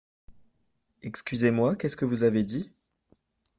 [1.03, 2.71] Excusez-moi, qu’est-ce que vous avez dit?